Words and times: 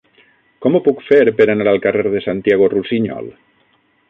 Com 0.65 0.77
ho 0.77 0.81
puc 0.87 1.03
fer 1.09 1.19
per 1.41 1.47
anar 1.55 1.67
al 1.73 1.79
carrer 1.85 2.15
de 2.15 2.23
Santiago 2.29 2.71
Rusiñol? 2.75 3.31